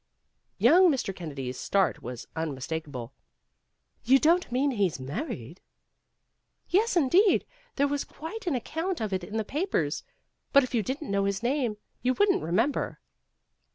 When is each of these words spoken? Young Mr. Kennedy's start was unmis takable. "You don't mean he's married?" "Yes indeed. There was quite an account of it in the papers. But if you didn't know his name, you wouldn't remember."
Young 0.57 0.89
Mr. 0.91 1.15
Kennedy's 1.15 1.59
start 1.59 2.01
was 2.01 2.25
unmis 2.35 2.65
takable. 2.65 3.11
"You 4.03 4.17
don't 4.17 4.51
mean 4.51 4.71
he's 4.71 4.99
married?" 4.99 5.61
"Yes 6.67 6.97
indeed. 6.97 7.45
There 7.75 7.87
was 7.87 8.03
quite 8.03 8.47
an 8.47 8.55
account 8.55 8.99
of 8.99 9.13
it 9.13 9.23
in 9.23 9.37
the 9.37 9.45
papers. 9.45 10.03
But 10.53 10.63
if 10.63 10.73
you 10.73 10.81
didn't 10.81 11.11
know 11.11 11.25
his 11.25 11.43
name, 11.43 11.77
you 12.01 12.15
wouldn't 12.15 12.41
remember." 12.41 12.99